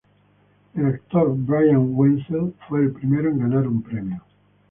[0.73, 4.23] El actor Brian Wenzel fue el primero en ganar un premio.